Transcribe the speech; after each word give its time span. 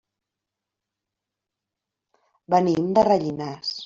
Venim 2.55 2.89
de 2.99 3.05
Rellinars. 3.09 3.75